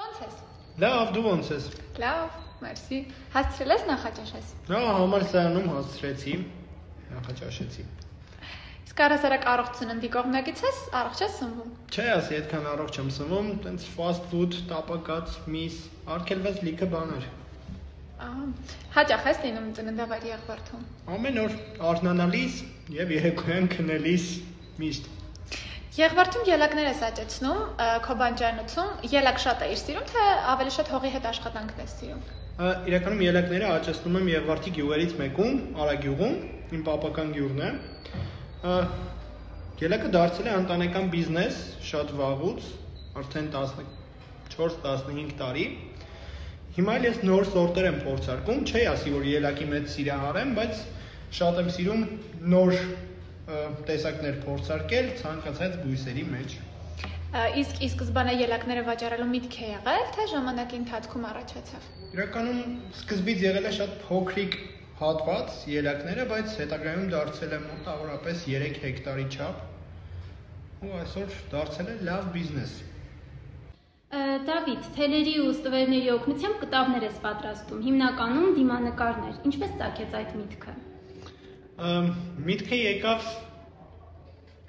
Ո՞նց 0.00 0.20
ես։ 0.24 0.36
Լավ, 0.80 1.10
դու 1.16 1.22
ո՞նց 1.30 1.48
ես։ 1.52 1.64
Լավ, 2.00 2.36
մերսի։ 2.64 3.00
Հասցրել 3.34 3.72
ես 3.74 3.82
նախաճաշես։ 3.90 4.52
Հա, 4.70 4.80
համալսարանում 5.00 5.66
հասցրեցի, 5.74 6.36
նախաճաշեցի։ 7.10 7.84
Իսկ 8.90 9.02
առհասարակ 9.06 9.44
առողջ 9.50 9.76
ծննդի 9.80 10.10
կողմնակից 10.14 10.62
ես, 10.66 10.78
առողջ 11.00 11.20
ես 11.24 11.36
սնվում։ 11.40 11.74
Չէ, 11.94 12.06
ասի, 12.14 12.38
այդքան 12.40 12.70
առողջ 12.70 12.96
եմ 13.00 13.12
սնվում, 13.16 13.52
տենց 13.66 13.86
fast 13.98 14.26
food, 14.32 14.56
տապակած, 14.72 15.36
միս, 15.54 15.78
արգելված 16.16 16.64
լիքը 16.66 16.90
բաներ։ 16.96 17.28
Ահա։ 18.24 18.48
Հաճախ 18.96 19.28
ես 19.30 19.38
լինում 19.44 19.70
ծննդավայրի 19.78 20.32
եղբորթում։ 20.32 20.82
Ամեն 21.16 21.40
օր 21.44 21.54
արթնանալիս 21.92 22.58
եւ 22.96 23.14
երեկոյան 23.20 23.70
քնելիս 23.76 24.26
միշտ։ 24.82 25.08
Եղբորթում 26.00 26.46
ելակներ 26.48 26.86
ես 26.86 27.00
աճեցնում, 27.10 27.58
քո 28.06 28.14
բանջարնոցում 28.20 28.90
ելակ 29.12 29.40
շատ 29.42 29.64
ես 29.68 29.80
սիրում, 29.84 30.04
թե 30.08 30.22
ավելի 30.52 30.70
շատ 30.76 30.92
հողի 30.94 31.10
հետ 31.16 31.26
աշխատանքն 31.30 31.82
ես 31.82 31.96
սիրում։ 32.00 32.22
Իրականում 32.90 33.24
ելակները 33.26 33.66
աճեցնում 33.74 34.16
եմ 34.20 34.30
Եղվարդի 34.30 34.72
գյուղերից 34.78 35.12
մեկում, 35.20 35.58
Արագյուղում, 35.84 36.38
իմ 36.78 36.84
պապական 36.86 37.34
գյուղն 37.36 37.60
է։ 37.66 37.70
Ելակը 39.80 40.12
դարձել 40.16 40.48
է 40.48 40.56
ընտանեկան 40.60 41.12
բիզնես 41.16 41.60
շատ 41.90 42.14
վաղուց, 42.22 42.70
արդեն 43.20 43.52
14-15 43.58 45.36
տարի։ 45.40 45.66
Հիմա 46.80 46.96
էլ 47.00 47.06
ես 47.10 47.22
նոր 47.28 47.46
սորտեր 47.50 47.90
եմ 47.90 48.00
փորձարկում, 48.06 48.64
չի 48.70 48.82
ասի 48.94 49.14
որ 49.18 49.24
ելակի 49.34 49.68
մեջ 49.74 49.88
սիրահար 49.94 50.40
եմ, 50.40 50.52
բայց 50.60 50.82
շատ 51.40 51.62
եմ 51.64 51.70
սիրում 51.76 52.04
նոր 52.54 52.76
տեսակներ 53.88 54.36
փորձարկել 54.46 55.08
ցանկացած 55.20 55.78
բույսերի 55.84 56.24
մեջ։ 56.34 56.58
Իսկ 57.60 57.80
ի 57.84 57.88
սկզբանե 57.92 58.34
ելակները 58.40 58.82
վաճառելու 58.90 59.28
միտք 59.30 59.56
է 59.60 59.70
եղել, 59.70 60.04
թե 60.16 60.26
ժամանակի 60.32 60.78
ընթացքում 60.80 61.26
առաջացավ։ 61.30 61.88
Իրականում 62.16 62.76
սկզբից 63.00 63.44
եղել 63.46 63.68
է 63.70 63.72
շատ 63.78 63.96
փոքրիկ 64.08 64.56
հատված 65.00 65.58
ելակները, 65.72 66.24
բայց 66.34 66.56
հետագայում 66.60 67.06
դարձել 67.14 67.54
է 67.56 67.60
մոտավորապես 67.66 68.42
3 68.50 68.80
հեկտարի 68.84 69.26
չափ։ 69.30 69.62
Ու 70.80 70.94
այսօր 71.00 71.38
դարձել 71.54 71.92
է 71.94 71.96
լավ 72.10 72.28
բիզնես։ 72.34 72.74
Դավիթ, 74.50 74.86
թելերի 74.98 75.34
ու 75.40 75.50
ստվերների 75.54 76.08
օգնությամբ 76.16 76.56
կտավներ 76.64 77.04
ես 77.06 77.18
պատրաստում, 77.24 77.82
հիմնականում 77.86 78.54
դիմանկարներ։ 78.58 79.36
Ինչպես 79.50 79.76
ծագեց 79.80 80.16
այդ 80.20 80.32
միտքը։ 80.40 80.74
Միտքը 81.80 82.76
եկավ 82.76 83.28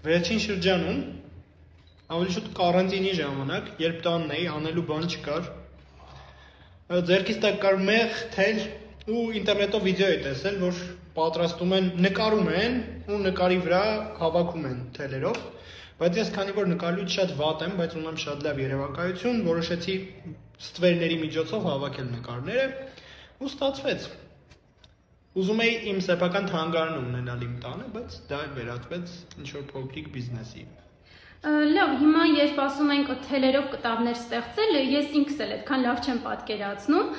վերջին 0.05 0.37
շրջանում, 0.43 0.99
ավելի 2.15 2.35
շուտ 2.35 2.45
կարանտինի 2.59 3.11
ժամանակ, 3.17 3.67
երբ 3.83 3.97
տանն 4.05 4.31
էի, 4.35 4.45
անելու 4.51 4.83
բան 4.91 5.07
չկար։ 5.11 5.49
Ձերքից 7.09 7.41
տակ 7.45 7.59
կար 7.65 7.77
մեղ, 7.89 8.15
թել 8.37 8.61
ու 9.17 9.25
ինտերնետով 9.41 9.85
վիդեո 9.89 10.09
էի 10.13 10.21
տեսել, 10.27 10.57
որ 10.63 10.79
պատրաստում 11.19 11.75
են, 11.79 11.91
նկարում 12.07 12.49
են 12.61 12.79
ու 13.11 13.21
նկարի 13.27 13.59
վրա 13.67 13.83
հավաքում 14.23 14.71
են 14.71 14.79
թելերով։ 14.95 15.43
Բայց 16.01 16.19
ես 16.21 16.33
քանի 16.39 16.57
որ 16.61 16.71
նկարելուց 16.71 17.15
շատ 17.19 17.35
վատ 17.43 17.67
եմ, 17.67 17.77
բայց 17.81 17.95
ունեմ 18.01 18.21
շատ 18.23 18.45
լավ 18.47 18.61
երևակայություն, 18.63 19.43
որոշեցի 19.51 19.95
ստվերների 20.63 21.17
միջոցով 21.27 21.67
հավաքել 21.75 22.11
նկարները 22.15 22.67
ու 23.41 23.51
ստացվեց։ 23.51 24.11
Ուզում 25.31 25.61
էի 25.63 25.75
իմ 25.87 25.99
սեփական 26.03 26.47
թանգարանը 26.51 27.01
ունենալ 27.07 27.43
իմ 27.45 27.51
տանը, 27.63 27.85
բայց 27.95 28.15
դա 28.27 28.39
վերածվեց 28.57 29.11
ինչ-որ 29.39 29.61
փոքրիկ 29.69 30.09
բիզնեսի։ 30.15 30.63
Լավ, 31.41 31.93
հիմա 32.01 32.25
երբ 32.37 32.59
ասում 32.61 32.91
ենք 32.95 33.13
թելերով 33.29 33.69
կտավներ 33.71 34.17
ստեղծել, 34.19 34.75
ես 34.91 35.15
ինքս 35.21 35.39
էլ 35.45 35.53
այդքան 35.55 35.85
լավ 35.87 36.01
չեմ 36.03 36.19
պատկերացնում, 36.25 37.15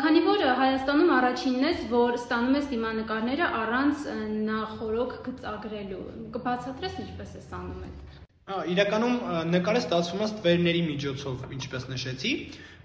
քանի 0.00 0.22
որ 0.30 0.42
Հայաստանում 0.62 1.12
առաջինն 1.18 1.68
ես, 1.68 1.84
որ 1.92 2.18
ստանում 2.18 2.58
ես 2.58 2.66
դիմանկարները 2.72 3.52
առանց 3.60 4.02
նախորոք 4.48 5.14
գծագրելու։ 5.28 6.02
Կբացատրես 6.40 6.98
ինչպես 7.04 7.38
ես 7.38 7.54
անում 7.60 7.86
այդ։ 7.86 8.18
Հա, 8.50 8.60
իրականում 8.74 9.16
նկարը 9.54 9.80
ստացվում 9.84 10.24
է 10.24 10.30
ստվերների 10.32 10.84
միջոցով, 10.90 11.48
ինչպես 11.60 11.90
նշեցի, 11.94 12.32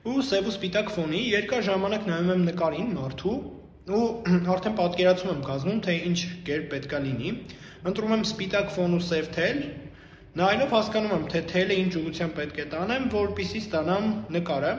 ու 0.06 0.22
սև 0.30 0.50
ու 0.52 0.54
սպիտակ 0.60 0.92
ֆոնի 1.00 1.22
երկար 1.32 1.66
ժամանակ 1.66 2.10
նայում 2.12 2.34
եմ 2.36 2.50
նկարին 2.52 2.92
մարդու 3.00 3.38
ու 3.86 4.06
արդեն 4.54 4.76
պատկերացում 4.80 5.32
եմ 5.32 5.42
կազմում, 5.46 5.82
թե 5.86 5.96
ինչ 6.10 6.20
կերպ 6.48 6.70
պետքա 6.74 7.00
լինի։ 7.06 7.34
Ընտրում 7.92 8.14
եմ 8.16 8.24
սպիտակ 8.26 8.72
ֆոն 8.76 8.96
ու 8.98 9.02
սև 9.06 9.28
թել, 9.36 9.60
նայելով 10.42 10.74
հասկանում 10.76 11.14
եմ, 11.16 11.28
թե 11.34 11.42
թելը 11.52 11.78
ինչ 11.86 11.92
ուղղությամբ 12.02 12.36
պետք 12.40 12.62
է 12.64 12.66
տանեմ, 12.74 13.06
որպեսզի 13.14 13.62
ստանամ 13.66 14.08
նկարը։ 14.36 14.74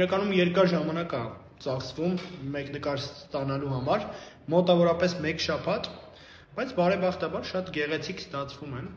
Իրականում 0.00 0.34
երկար 0.40 0.70
ժամանակ 0.74 1.16
է 1.20 1.22
ծախսվում 1.64 2.14
մեկ 2.52 2.70
նկար 2.76 3.00
ստանալու 3.00 3.72
համար, 3.74 4.06
մոտավորապես 4.54 5.16
1 5.24 5.42
շաբաթ, 5.46 5.90
բայց 6.56 6.72
բարեբախտաբար 6.78 7.50
շատ 7.50 7.74
գեղեցիկ 7.74 8.22
ստացվում 8.24 8.78
են 8.80 8.88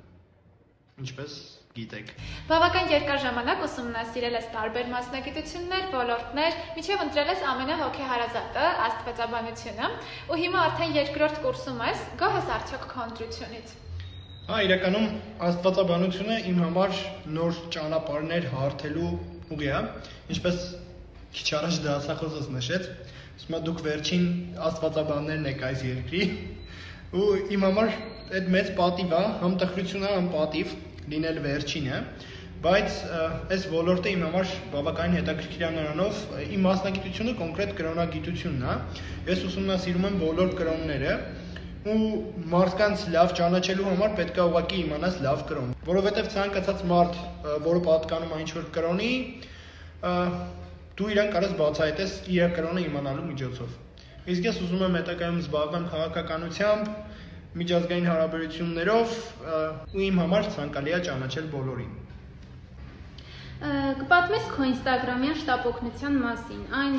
ինչպես 1.04 1.36
գիտեք։ 1.74 2.10
Բավական 2.50 2.92
երկար 2.92 3.20
ժամանակ 3.24 3.62
ուսումնասիրել 3.66 4.36
ես 4.38 4.50
տարբեր 4.54 4.90
մասնագիտություններ, 4.92 5.88
ոլորտներ, 5.94 6.58
միջև 6.78 7.02
ընտրել 7.06 7.32
ես 7.34 7.42
ամենահոգեհարազատը 7.52 8.66
աստվածաբանությունը, 8.88 9.90
ու 10.30 10.38
հիմա 10.44 10.62
արդեն 10.68 10.94
երկրորդ 11.00 11.42
կուրսում 11.46 11.82
ես, 11.88 12.04
գոհ 12.22 12.38
ես 12.38 12.52
արդյոք 12.58 12.86
քո 12.94 13.08
ընտրությունից։ 13.08 13.74
Հա, 14.44 14.62
իրականում 14.68 15.10
աստվածաբանությունը 15.50 16.38
իմ 16.54 16.62
համար 16.68 16.96
նոր 17.40 17.60
ճանապարհներ 17.74 18.48
հարթելու 18.54 19.12
ուղի 19.56 19.70
է, 19.74 19.84
ինչպես 20.36 20.64
քիչ 21.34 21.48
առաջ 21.58 21.78
դասախոսս 21.88 22.50
նշեց, 22.54 22.90
է 23.50 23.60
դուք 23.66 23.80
վերջին 23.88 24.26
աստվածաբաններն 24.68 25.48
եք 25.54 25.64
այս 25.70 25.86
երկրի 25.90 26.26
ու 27.14 27.30
իմ 27.56 27.66
համար 27.66 27.96
այդ 28.38 28.50
մեծ 28.54 28.70
պատիվ 28.78 29.14
է, 29.14 29.24
համ 29.42 29.56
տխրություն 29.64 30.06
է, 30.06 30.12
համ 30.14 30.28
պատիվ 30.34 30.76
լինել 31.12 31.40
վերջինը, 31.44 32.00
բայց 32.64 32.98
այս 33.54 33.64
ոլորտը 33.74 34.12
իմ 34.14 34.22
համար 34.24 34.52
բավականին 34.72 35.18
հետաքրքիր 35.20 35.64
է 35.68 35.72
նրանով, 35.78 36.20
իմ 36.56 36.62
մասնագիտությունը 36.64 37.34
կոնկրետ 37.42 37.74
կրոնագիտությունն 37.80 38.64
է։ 38.64 38.76
Ես 39.34 39.42
ուսումնասիրում 39.50 40.08
եմ 40.10 40.22
ոլորտ 40.24 40.56
կրոնները, 40.62 41.16
ու 41.84 41.96
մարդկանց 42.54 43.02
լավ 43.12 43.32
ճանաչելու 43.36 43.88
համար 43.90 44.14
պետք 44.20 44.38
է 44.40 44.44
ուղղակի 44.48 44.78
իմանաս 44.84 45.16
լավ 45.26 45.42
կրոն, 45.50 45.74
որովհետև 45.90 46.30
ցանկացած 46.32 46.84
մարդ, 46.94 47.18
որը 47.68 47.82
պատկանում 47.88 48.32
է 48.32 48.38
ինչ-որ 48.44 48.70
կրոնի, 48.78 49.10
դու 50.94 51.10
իրան 51.14 51.34
կարես 51.34 51.58
բացահայտես 51.60 52.14
իր 52.38 52.56
կրոնը 52.56 52.86
իմանալու 52.88 53.28
միջոցով։ 53.34 53.76
Իսկ 54.32 54.48
ես 54.48 54.62
ուզում 54.64 54.84
եմ 54.88 54.98
հետագայում 55.02 55.40
զբաղվեմ 55.44 55.86
քաղաքականությամբ, 55.92 56.92
միջազգային 57.60 58.08
հարաբերություններով 58.10 59.18
ու 59.94 60.06
իմ 60.08 60.22
համար 60.24 60.48
ցանկալի 60.56 60.96
է 60.98 61.00
ճանաչել 61.08 61.50
բոլորին։ 61.54 61.92
Կպատմես 64.04 64.48
քո 64.54 64.66
Instagram-յան 64.68 65.38
շտապօգնության 65.42 66.16
մասին։ 66.24 66.64
Այն 66.80 66.96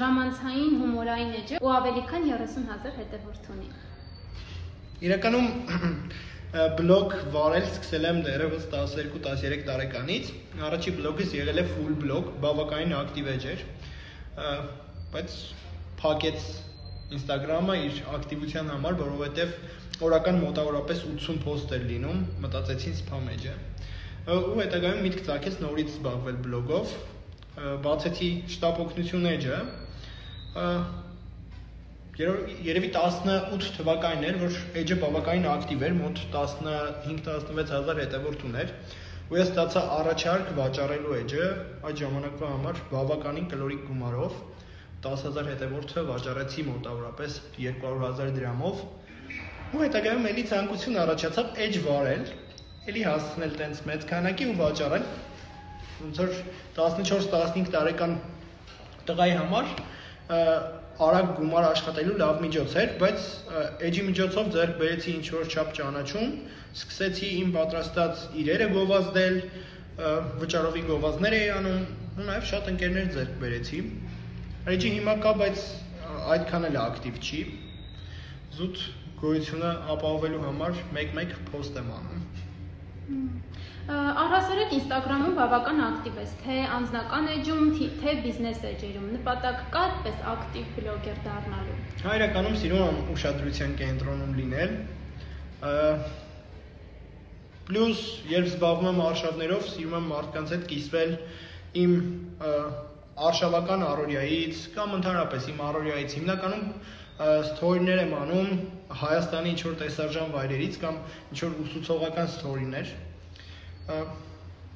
ժամանցային 0.00 0.76
հումորային 0.82 1.32
էջ 1.40 1.54
է 1.56 1.60
ու 1.64 1.72
ավելի 1.76 2.02
քան 2.12 2.28
30000 2.30 2.92
հետևորդ 3.00 3.48
ունի։ 3.56 3.70
Իրականում 5.06 5.48
բլոգ 6.76 7.16
վարել 7.34 7.66
սկսել 7.72 8.06
եմ 8.10 8.20
դեռևս 8.28 8.68
12-13 8.74 9.64
տարեկանից։ 9.66 10.30
Առաջի 10.68 10.94
բլոգս 11.00 11.34
եղել 11.40 11.58
է 11.62 11.64
full 11.72 11.96
blog, 12.04 12.30
բավականին 12.44 12.94
ակտիվ 13.00 13.32
էջ 13.32 13.48
էր։ 13.50 13.64
Բայց 15.16 15.34
փակեց 16.00 16.46
Instagram-ը 17.18 17.76
իր 17.88 17.98
ակտիվության 18.16 18.70
համար, 18.72 18.96
որովհետև 19.02 19.52
օրական 20.04 20.38
մոտավորապես 20.42 21.02
80 21.08 21.38
post 21.44 21.72
էր 21.76 21.84
լինում, 21.90 22.18
մտածեցին 22.44 22.96
spam 23.00 23.28
էջ 23.32 23.46
է։ 23.48 23.54
Ը, 24.26 24.36
Ու 24.36 24.58
հետագայում 24.60 25.02
միտք 25.06 25.22
ծագեց 25.28 25.56
նորից 25.62 25.92
զբաղվել 25.96 26.38
բլոգով, 26.46 26.94
բացեցի 27.86 28.30
շտապ 28.56 28.80
օգնություն 28.84 29.28
էջը, 29.32 29.58
ը, 30.60 30.66
Երո- 32.16 32.48
Երևի 32.64 32.88
18 32.96 33.66
թվականին 33.76 34.22
էր, 34.24 34.36
որ 34.40 34.54
էջը 34.82 34.96
բավականին 35.02 35.48
ակտիվ 35.52 35.82
էր, 35.88 35.94
մոտ 36.00 36.20
15-16000 36.32 37.98
հետևորդ 38.02 38.44
ուներ, 38.48 38.70
ու 39.28 39.36
ես 39.36 39.50
ստացա 39.52 39.82
առաջարկ 40.00 40.52
վաճառելու 40.56 41.16
էջը 41.20 41.44
այդ 41.90 42.00
ժամանակվա 42.02 42.48
համար 42.54 42.80
բավականին 42.92 43.48
կլորիկ 43.52 43.82
գումարով 43.90 44.38
10000 45.06 45.50
հետևորդը 45.52 46.04
վաճառեցի 46.10 46.64
մոտավորապես 46.70 47.36
200000 47.58 48.32
դրամով 48.38 48.80
ու 49.74 49.82
հետագայում 49.82 50.26
էլի 50.30 50.44
ցանկություն 50.50 50.98
առաջացավ 51.02 51.60
էջ 51.66 51.78
վարել, 51.86 52.24
էլի 52.90 53.02
հասցնել 53.06 53.54
տենց 53.60 53.78
մեծ 53.90 54.04
քանակի 54.10 54.46
ու 54.46 54.56
վաճառել 54.60 55.06
ոնց 55.96 56.18
որ 56.22 56.34
14-15 56.76 57.70
տարեկան 57.74 58.12
տղայի 59.08 59.36
համար 59.40 59.70
արագ 61.06 61.32
գումար 61.38 61.66
աշխատելու 61.70 62.18
լավ 62.20 62.38
միջոց 62.44 62.76
էր, 62.82 62.92
բայց 63.00 63.26
էջի 63.88 64.04
միջոցով 64.06 64.50
ձեռք 64.56 64.78
բերեցի 64.80 65.14
ինչ 65.16 65.26
որ 65.34 65.50
չափ 65.52 65.72
ճանաչում, 65.78 66.30
սկսեցի 66.76 67.30
իմ 67.40 67.50
պատրաստած 67.56 68.22
իրերը 68.42 68.68
գովազդել, 68.76 69.36
վճարովի 70.42 70.84
գովազդներ 70.90 71.36
էի 71.36 71.50
անում, 71.56 71.82
ու 72.16 72.28
նաև 72.30 72.48
շատ 72.52 72.70
ընկերներ 72.72 73.10
ձեռք 73.16 73.34
բերեցի։ 73.44 73.82
Ռեջի 74.66 74.92
հիմա 74.96 75.14
կա, 75.26 75.32
բայց 75.42 75.66
այդքան 76.36 76.68
էլ 76.70 76.78
ակտիվ 76.86 77.20
չի։ 77.26 77.42
Զուտ 78.56 78.84
գոյությունը 79.20 79.72
ապահովելու 79.96 80.42
համար 80.44 80.80
մեկ-մեկ 80.96 81.34
post 81.50 81.78
եմ 81.80 81.88
անում։ 81.96 82.24
Առհասարակ 83.86 84.72
Instagram-ում 84.76 85.34
բավական 85.38 85.80
ակտիվ 85.86 86.16
ես, 86.18 86.30
թե 86.42 86.54
անձնական 86.76 87.28
էջում, 87.36 87.68
թե 88.00 88.14
բիզնես 88.24 88.64
էջերում։ 88.70 89.04
Նպատակ 89.14 89.60
կա 89.76 89.82
այդպես 89.86 90.24
ակտիվ 90.32 90.72
բլոգեր 90.78 91.20
դառնալու։ 91.26 91.76
Հա, 92.02 92.16
իրականում 92.18 92.56
սիրում 92.62 92.82
եմ 92.86 92.98
ուշադրության 93.14 93.76
կենտրոնում 93.82 94.32
լինել։ 94.40 94.74
Պլյուս, 97.66 98.02
երբ 98.30 98.50
զբաղվում 98.50 98.90
եմ 98.90 99.00
արշավներով, 99.06 99.62
սիրում 99.76 99.96
եմ 100.00 100.10
մարդկանց 100.16 100.54
հետ 100.56 100.66
կիսվել 100.72 101.14
իմ 101.86 101.94
արշավական 103.26 103.86
առօրյայից 103.86 104.64
կամ 104.76 104.98
ընդհանրապես 104.98 105.46
իմ 105.54 105.62
առօրյայից։ 105.66 106.16
Հիմնականում 106.18 106.66
ստորիներ 107.46 108.02
եմ 108.02 108.12
անում 108.18 108.50
Հայաստանի 108.86 109.50
ինչ 109.54 109.60
որ 109.66 109.74
տեսարժան 109.82 110.32
վայրերից 110.36 110.78
կամ 110.82 110.98
ինչ 111.32 111.38
որ 111.42 111.56
ուսուցողական 111.66 112.28
ստորիներ 112.36 112.92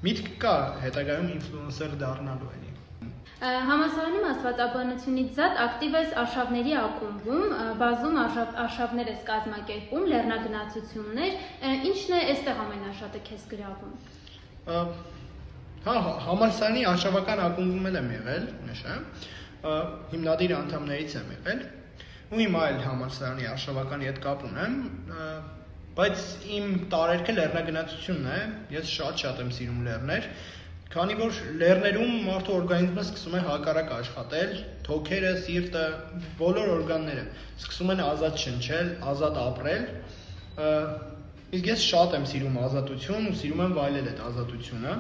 միտք 0.07 0.29
կա 0.43 0.57
հետագայում 0.83 1.31
ինֆլուենսեր 1.37 1.95
դառնալու 2.01 2.51
էլի։ 2.57 2.71
Համասարանում 3.41 4.25
աստվածաբանությունից 4.31 5.31
զատ 5.39 5.61
ակտիվ 5.65 5.95
ես 5.97 6.11
արշավների 6.23 6.75
ակումբում, 6.81 7.55
բազում 7.81 8.19
արշավ, 8.23 8.51
արշավներ 8.65 9.11
ես 9.11 9.23
կազմակերպում, 9.31 10.05
լեռնագնացություններ, 10.13 11.39
ինչն 11.91 12.17
է 12.19 12.21
այստեղ 12.35 12.61
ամենաշատը 12.67 13.23
քեզ 13.31 13.47
գրավում։ 13.55 13.95
Հա, 15.87 15.95
համալսարանի 16.29 16.83
արշավական 16.91 17.45
ակումբում 17.47 17.91
եմ 18.01 18.11
եղել, 18.19 18.49
նշեմ, 18.69 19.05
հիմնադիր 20.13 20.57
անդամներից 20.61 21.17
եմ 21.21 21.31
եղել, 21.39 21.63
ու 22.31 22.39
հիմա 22.39 22.61
էլ 22.71 22.77
համալսարանի 22.85 23.47
արշավականի 23.51 24.07
հետ 24.07 24.19
կապ 24.23 24.43
ունեմ, 24.47 24.75
բայց 25.97 26.21
իմ 26.57 26.67
տարերքը 26.93 27.33
լեռնագնացությունն 27.39 28.29
է, 28.31 28.41
ես 28.77 28.93
շատ-շատ 28.95 29.41
եմ 29.43 29.51
սիրում 29.57 29.81
լեռներ, 29.89 30.29
քանի 30.95 31.17
որ 31.19 31.41
լեռներում 31.63 32.13
մարդու 32.29 32.55
օրգանիզմը 32.61 33.05
սկսում 33.07 33.35
է 33.35 33.43
հակառակ 33.49 33.91
աշխատել, 33.97 34.55
թոքերը, 34.87 35.33
սիրտը, 35.47 35.83
բոլոր 36.39 36.73
օրգանները 36.77 37.27
սկսում 37.65 37.93
են 37.95 38.05
ազատ 38.07 38.41
շնչել, 38.45 38.95
ազատ 39.11 39.43
ապրել, 39.45 39.85
իսկ 41.59 41.69
ես 41.71 41.85
շատ 41.91 42.17
եմ 42.21 42.31
սիրում 42.31 42.59
ազատություն 42.71 43.29
ու 43.31 43.37
սիրում 43.43 43.63
եմ 43.67 43.77
վայելել 43.81 44.11
այդ 44.11 44.25
ազատությունը։ 44.31 44.97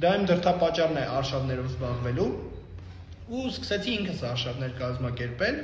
Դա 0.00 0.10
իմ 0.20 0.26
դրդապատճառն 0.30 0.98
է 1.00 1.06
արշավներով 1.18 1.70
զբաղվելու 1.70 2.30
ու 3.30 3.46
սկսեցի 3.50 3.92
ինքս 4.00 4.22
արշավներ 4.30 4.72
կազմակերպել 4.80 5.58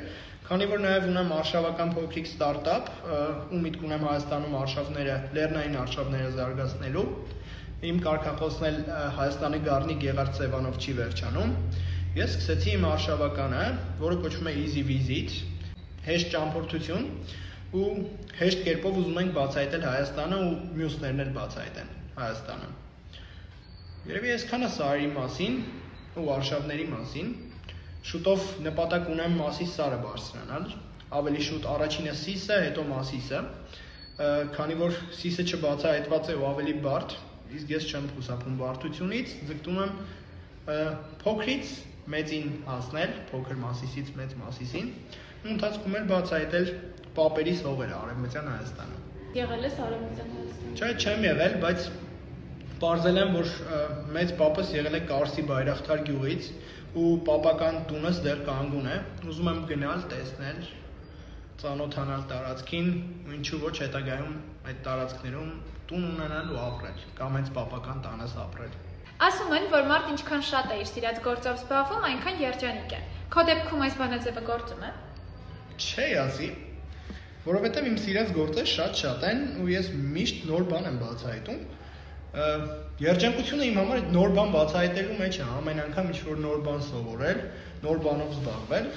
Քանի 0.46 0.66
որ 0.70 0.78
նաև 0.78 1.06
ունեմ 1.10 1.30
արշավական 1.34 1.88
փոքրիկ 1.96 2.28
ստարտափ, 2.28 2.90
ու 3.50 3.58
միտք 3.64 3.80
ունեմ 3.88 4.02
Հայաստանում 4.06 4.52
արշավները, 4.60 5.14
լեռնային 5.34 5.72
արշավները 5.80 6.28
զարգացնելու, 6.36 7.02
իմ 7.88 7.96
կարգախոսն 8.04 8.66
էլ 8.68 8.78
Հայաստանի 9.16 9.58
Գառնի 9.64 9.96
Գեղարդ 10.04 10.38
Սևանով 10.38 10.78
չի 10.78 10.94
վերջանում։ 11.00 11.56
Ես 12.20 12.36
սկսեցի 12.36 12.70
իմ 12.76 12.86
արշավականը, 12.92 13.64
որը 14.04 14.20
կոչվում 14.22 14.50
է 14.52 14.54
Easy 14.60 14.84
Visit, 14.86 15.34
հեշտ 16.06 16.30
ճամփորդություն, 16.36 17.10
ու 17.74 17.88
հեշտ 18.38 18.62
կերպով 18.68 19.00
ուզում 19.02 19.20
ենք 19.24 19.34
բացահայտել 19.40 19.88
Հայաստանը 19.90 20.38
ու 20.46 20.54
մյուսներն 20.78 21.24
էլ 21.26 21.34
բացահայտեն 21.40 21.90
Հայաստանը։ 22.22 22.70
Երևի 24.14 24.32
այսքանը 24.36 24.70
սարի 24.76 25.10
մասին 25.18 25.58
ու 26.22 26.30
արշավների 26.36 26.88
մասին 26.94 27.34
շուտով 28.06 28.42
նպատակ 28.66 29.08
ունեմ 29.12 29.32
Մասիս 29.40 29.72
սարը 29.76 29.96
բարձրանալ, 30.04 30.66
ավելի 31.18 31.42
շուտ 31.46 31.64
առաջինը 31.72 32.12
Սիսը, 32.20 32.58
հետո 32.66 32.84
Մասիսը, 32.90 33.40
քանի 34.56 34.76
որ 34.82 34.94
Սիսը 35.20 35.46
չբացահայտված 35.46 36.30
է 36.30 36.36
ու 36.36 36.46
ավելի 36.50 36.74
բարդ, 36.86 37.16
իսկ 37.56 37.72
ես 37.74 37.88
չեմ 37.90 38.06
խուսափում 38.14 38.56
բարդությունից, 38.62 39.34
ձգտում 39.50 39.80
եմ 39.82 39.92
փոքրից 41.22 41.74
մեծին 42.14 42.48
հասնել, 42.70 43.12
փոքր 43.32 43.60
Մասիսից 43.66 44.14
մեծ 44.20 44.34
Մասիսին, 44.40 44.88
ու 45.42 45.52
ընթացքում 45.56 45.96
էլ 45.98 46.08
բացահայտել 46.10 46.72
պապերիս 47.18 47.62
հողերը 47.66 47.96
Արևմտյան 48.06 48.50
Հայաստանում։ 48.54 49.04
Եղել 49.36 49.66
ես 49.66 49.78
Արևմտյան 49.86 50.34
Հայաստանում։ 50.36 50.76
Չէ, 50.76 50.90
չեմ 51.02 51.26
եղել, 51.26 51.56
բայց 51.66 51.88
Պարզել 52.76 53.18
եմ, 53.22 53.30
որ 53.36 53.52
մեծ 54.12 54.32
պապս 54.36 54.70
եղել 54.76 54.96
է 54.98 54.98
Կարսի 55.08 55.42
Բայրախտար 55.48 56.00
գյուղից, 56.08 56.48
ու 57.00 57.12
պապական 57.28 57.78
տունս 57.88 58.18
դեռ 58.24 58.42
կանգուն 58.48 58.88
է։ 58.92 58.96
Ուզում 59.32 59.48
եմ 59.52 59.62
գնալ, 59.70 60.02
տեսնել, 60.10 60.58
ծանոթանալ 61.62 62.26
տարածքին, 62.32 62.90
ու 63.28 63.34
ինչու 63.36 63.60
ոչ 63.62 63.72
հետագայում 63.80 64.34
այդ 64.68 64.82
տարածքներում 64.88 65.54
տուն 65.88 66.04
ունենալ 66.10 66.52
ու 66.52 66.60
ապրել, 66.66 67.06
կամ 67.20 67.38
հենց 67.38 67.50
պապական 67.56 68.04
տանս 68.04 68.36
ապրել։ 68.44 68.76
Ասում 69.26 69.56
են, 69.56 69.66
որ 69.72 69.88
մարդ 69.88 70.12
ինչքան 70.12 70.46
շատ 70.50 70.72
է 70.76 70.78
իր 70.82 70.88
սիրած 70.92 71.20
գործով 71.24 71.60
զբաղվում, 71.62 72.06
այնքան 72.10 72.40
երջանիկ 72.44 72.94
է։ 72.96 73.00
Քո 73.32 73.44
դեպքում 73.50 73.84
այս 73.86 73.98
բանաձևը 74.02 74.42
գործում 74.50 74.84
է։ 74.84 74.90
Չէ, 75.80 76.08
ասի, 76.26 76.50
որովհետև 77.46 77.88
իմ 77.88 77.96
սիրած 78.04 78.36
գործերը 78.36 78.70
շատ-շատ 78.74 79.26
են 79.30 79.42
ու 79.62 79.72
ես 79.72 79.90
միշտ 80.16 80.46
նոր 80.50 80.68
բան 80.72 80.88
եմ 80.90 81.00
բացահայտում 81.06 81.64
Երջանկությունը 82.36 83.66
իմ 83.70 83.78
համար 83.80 83.98
այդ 84.02 84.08
նոր 84.12 84.32
բան 84.36 84.50
բացահայտելու 84.52 85.14
մեջ 85.20 85.36
է, 85.40 85.44
ամեն 85.56 85.78
անգամ 85.86 86.10
ինչ 86.12 86.18
որ 86.26 86.40
նոր 86.42 86.58
բան 86.66 86.82
սովորել, 86.84 87.38
նոր 87.86 88.00
բանով 88.06 88.34
զբաղվել, 88.36 88.90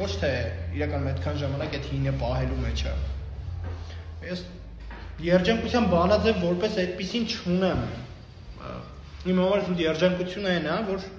ոչ 0.00 0.08
թե 0.20 0.32
իրականում 0.76 1.08
այդքան 1.12 1.40
ժամանակ 1.42 1.76
այդ 1.78 1.88
հինը 1.92 2.12
պահելու 2.20 2.58
մեջ 2.66 2.84
է։ 2.90 2.92
Ես 4.28 4.44
երջանկության 5.24 5.88
բանաձև 5.94 6.44
որպես 6.44 6.78
այդպեսին 6.84 7.26
չունեմ։ 7.32 7.82
Իմ 9.32 9.42
համար 9.42 9.66
զուտ 9.66 9.84
երջանկությունը 9.86 10.54
այն 10.56 10.68
է, 10.68 10.78
որ 10.92 11.10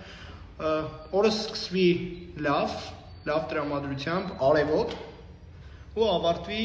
օրը 1.17 1.31
սկսվի 1.33 1.87
լավ, 2.45 2.75
լավ 3.27 3.47
տրամադրությամբ, 3.51 4.33
արևոտ 4.47 4.97
ու 5.97 6.09
ավարտվի 6.13 6.63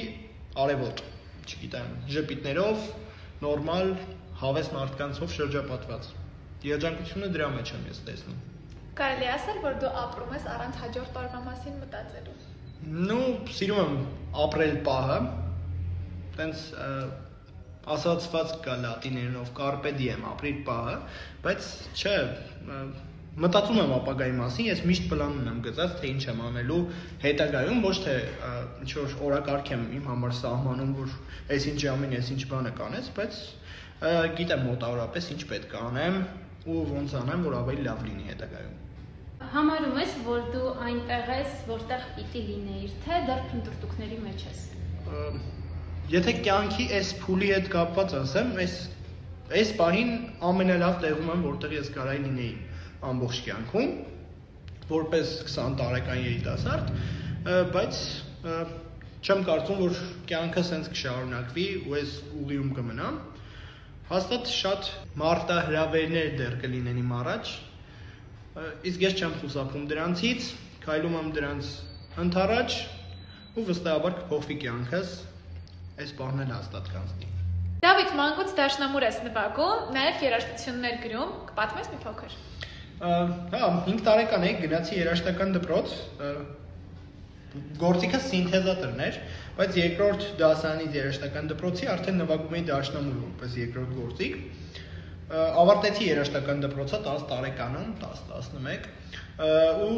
արևոտ, 0.62 1.06
չգիտեմ, 1.49 1.95
ժպիտներով, 2.12 2.91
նորմալ 3.43 3.95
հավես 4.43 4.71
մարդկանցով 4.77 5.35
շրջապատված։ 5.37 6.09
Երջանկությունը 6.67 7.29
դրա 7.37 7.49
մեջ 7.56 7.75
եմ 7.77 7.85
ես 7.91 8.00
տեսնում։ 8.09 8.41
Կարելի 8.99 9.29
ասել, 9.33 9.61
որ 9.65 9.77
դու 9.83 9.93
ապրում 10.03 10.33
ես 10.37 10.49
առանց 10.53 10.81
հաջորդ 10.83 11.12
տարվա 11.16 11.43
մասին 11.47 11.76
մտածելու։ 11.83 12.35
Ну, 13.11 13.19
սիրում 13.57 13.81
եմ 13.83 13.95
ապրել 14.43 14.75
պահը։ 14.88 15.19
Տենց 16.38 16.64
ասացված 17.93 18.52
կա 18.64 18.76
լատիներենով 18.83 19.49
carpe 19.59 19.93
diem, 19.97 20.26
ապրիր 20.33 20.61
պահը, 20.66 20.99
բայց 21.47 21.71
չէ, 21.99 22.14
մտածում 23.43 23.81
եմ 23.83 23.95
ապագայի 23.97 24.35
մասին, 24.38 24.69
ես 24.69 24.83
միշտ 24.87 25.09
պլան 25.11 25.35
ունեմ 25.40 25.59
գծած, 25.66 25.97
թե 25.99 26.11
ինչ 26.12 26.23
եմ 26.28 26.43
անելու 26.47 26.81
հետագայում, 27.25 27.81
ոչ 27.87 27.95
թե 28.05 28.16
ինչ 28.85 28.90
որ 28.99 29.16
օրակարգ 29.28 29.73
եմ 29.73 29.85
իմ 29.99 30.09
համար 30.12 30.37
սահմանում, 30.43 30.93
որ 31.00 31.16
այսինչ 31.57 31.78
ժամին 31.87 32.16
այսինչ 32.21 32.43
բանը 32.52 32.73
կանես, 32.83 33.11
բայց 33.19 33.40
գիտեմ 34.02 34.62
մոտավորապես 34.66 35.26
ինչ 35.32 35.42
պետք 35.50 35.75
է 35.76 35.82
անեմ 35.88 36.16
ու 36.73 36.78
ոնց 36.90 37.12
անեմ, 37.21 37.44
որ 37.47 37.54
ավելի 37.61 37.85
լավ 37.87 38.00
լինի 38.06 38.25
հետագայում։ 38.32 38.80
Համարում 39.52 39.99
ես, 40.00 40.16
որ 40.26 40.42
դու 40.54 40.73
այնտեղ 40.87 41.30
ես, 41.32 41.54
որտեղ 41.68 42.04
պիտի 42.16 42.42
լինեիր, 42.49 42.97
թե 43.04 43.21
դեռ 43.28 43.44
փնտրտուքների 43.52 44.18
մեջ 44.25 44.44
ես։ 44.49 44.61
Եթե 46.12 46.35
կյանքի 46.42 46.87
այս 46.99 47.12
փուլի 47.23 47.49
հետ 47.52 47.71
կապված 47.73 48.14
ասեմ, 48.23 48.52
այս 48.62 48.76
այս 49.62 49.73
պահին 49.78 50.12
ամենալավ 50.50 51.00
տեղում 51.02 51.32
եմ, 51.32 51.42
որտեղ 51.47 51.75
ես 51.78 51.90
կարայի 51.97 52.23
լինեի 52.26 52.52
ամբողջ 53.12 53.40
կյանքում, 53.47 53.90
որպես 54.92 55.35
20 55.47 55.76
տարեկան 55.82 56.23
երիտասարդ, 56.23 56.94
բայց 57.75 58.00
չեմ 59.23 59.44
կարծում, 59.47 59.82
որ 59.82 60.00
կյանքը 60.30 60.64
սենց 60.71 60.88
կշարունակվի 60.94 61.66
ու 61.87 61.97
այս 61.99 62.14
ուղիում 62.42 62.73
կմնամ 62.78 63.21
Հաստատ 64.11 64.49
շատ 64.50 64.88
մարտահրավերներ 65.21 66.32
դեռ 66.38 66.54
կլինեն 66.62 66.97
իմ 67.02 67.12
առաջ, 67.18 67.50
իսկ 68.90 69.04
ես 69.04 69.14
չեմ 69.21 69.37
խուսափում 69.42 69.85
դրանցից, 69.92 70.49
քայլում 70.82 71.14
եմ 71.21 71.28
դրանց 71.37 71.68
ընթառաջ 72.25 72.78
ու 73.52 73.64
վստահաբար 73.68 74.16
կփոխվի 74.18 74.56
կյանքս, 74.64 75.12
այս 76.02 76.14
բանն 76.18 76.42
էլ 76.44 76.50
հաստատ 76.56 76.90
կանցնի։ 76.97 77.30
Դավիթ 77.82 78.11
մանկուց 78.18 78.50
դաշնամուր 78.59 79.06
ես 79.06 79.21
նվագում, 79.28 79.87
նաև 79.97 80.26
երաժշտություններ 80.26 80.99
գրում, 81.06 81.30
կպատմես 81.52 81.92
մի 81.92 82.00
փոքր։ 82.02 82.37
Հա, 83.02 83.71
5 83.87 84.04
տարեկան 84.06 84.47
էի, 84.49 84.52
գնացի 84.66 84.99
երաժշտական 85.00 85.56
դպրոց, 85.56 85.97
գործիքը 87.82 88.21
սինթեզատորն 88.28 89.02
էր, 89.06 89.18
բայց 89.59 89.78
երկրորդ 89.78 90.26
դասարանից 90.40 90.94
երաշտական 90.97 91.49
դպրոցի 91.52 91.88
արդեն 91.92 92.21
նվագում 92.23 92.54
էի 92.59 92.62
դաշնամուր 92.73 93.16
որպես 93.23 93.56
երկրորդ 93.61 93.94
գործիք։ 94.00 94.37
ավարտեցի 95.32 96.06
երաժշտական 96.09 96.62
դպրոցը 96.62 96.99
10 97.04 97.26
տարեկանում, 97.32 97.90
10-11 98.00 98.88
ու 99.82 99.97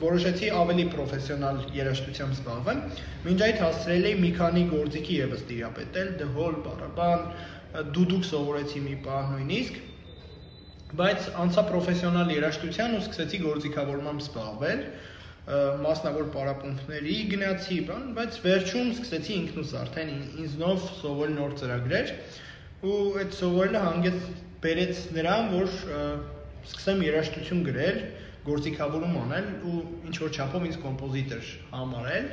որոշեցի 0.00 0.48
ավելի 0.60 0.84
պրոֆեսիոնալ 0.92 1.58
երաժշտությամբ 1.76 2.36
զբաղվել։ 2.36 2.80
Մինչ 3.26 3.40
այդ 3.46 3.60
հասցրել 3.64 4.06
էի 4.10 4.16
մի 4.22 4.30
քանի 4.36 4.62
գործիքի 4.70 5.18
եւս 5.22 5.42
դիապետել, 5.50 6.12
դհոլ, 6.20 6.56
բարաբան, 6.66 7.26
դուդուկ 7.96 8.24
սովորեցի 8.30 8.82
մի 8.86 8.96
պահ 9.06 9.26
նույնիսկ, 9.32 9.80
բայց 11.00 11.28
անցա 11.42 11.66
պրոֆեսիոնալ 11.70 12.32
երաժշտության 12.36 12.96
ու 12.96 13.02
սկսեցի 13.02 13.40
գործիքավորմամբ 13.46 14.24
զբաղվել 14.26 14.82
մասնավոր 15.46 16.30
պարապմունքների 16.34 17.16
գնացի, 17.30 17.76
բան, 17.86 18.06
բայց 18.16 18.38
վերջում 18.42 18.88
սկսեցի 18.96 19.34
ինքնուս 19.36 19.74
արդեն 19.78 20.08
ինձնով 20.42 20.86
սովորել 21.02 21.36
նոր 21.36 21.52
ծրագրեր 21.60 22.08
ու 22.90 22.96
այդ 23.22 23.36
սովորելը 23.36 23.82
հանգեց 23.84 24.16
բերեց 24.66 25.02
նրան, 25.14 25.52
որ 25.54 25.68
սկսեմ 26.66 27.04
երաժշտություն 27.06 27.62
գրել, 27.68 28.00
գործիքավորում 28.46 29.14
անել 29.22 29.46
ու 29.70 29.76
ինչ 30.10 30.16
որ 30.24 30.34
չափով 30.34 30.66
ինձ 30.66 30.80
կոմպոզիտոր 30.82 31.52
համարել, 31.76 32.26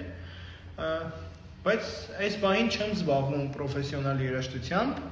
բայց 1.63 1.91
այս 2.25 2.39
բանին 2.43 2.71
չեմ 2.73 2.95
զբաղվում 2.97 3.45
պրոֆեսիոնալ 3.53 4.23
երաժշտությամբ, 4.25 5.03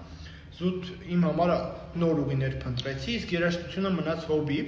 զուտ 0.58 0.90
իմ 1.16 1.22
համար 1.30 1.54
նոր 2.02 2.20
ուղիներ 2.26 2.58
փնտրեցի, 2.66 3.14
իսկ 3.22 3.36
երաժշտությունը 3.38 3.92
մնաց 4.02 4.26
հոբի, 4.32 4.60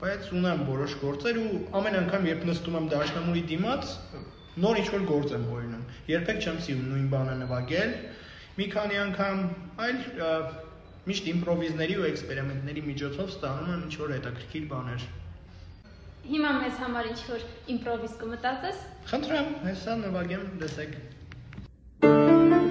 բայց 0.00 0.28
ունեմ 0.38 0.62
որոշ 0.68 0.94
գործեր 1.00 1.40
ու 1.44 1.60
ամեն 1.78 1.98
անգամ 2.00 2.28
երբ 2.30 2.44
նստում 2.50 2.78
եմ 2.80 2.86
դաշնամուրի 2.94 3.42
դիմաց, 3.50 3.94
նոր 4.64 4.80
ինչ-որ 4.82 5.06
գործ 5.10 5.34
եմ 5.38 5.44
հորինում։ 5.50 5.84
Երբեք 6.10 6.38
չեմ 6.44 6.58
սիրում 6.66 6.88
նույն 6.92 7.08
բանը 7.14 7.34
նվագել, 7.42 7.94
մի 8.58 8.66
քանի 8.74 9.00
անգամ 9.04 9.42
այլ 9.84 9.98
միշտ 11.04 11.30
իմպրովիզների 11.34 11.96
ու 12.00 12.06
էքսպերիմենտների 12.10 12.84
միջոցով 12.88 13.32
ստանում 13.34 13.72
եմ 13.74 13.82
ինչ-որ 13.88 14.14
հետաքրքիր 14.14 14.68
բաներ։ 14.72 15.08
Հիմա 16.24 16.52
մեզ 16.62 16.78
համար 16.84 17.10
ինչ-որ 17.12 17.48
իմպրովիզ 17.74 18.14
կմտածես։ 18.22 18.84
Խնդրեմ, 19.12 19.50
հեսա 19.68 19.98
նվագեմ, 20.06 20.46
դեսեք։ 20.64 22.62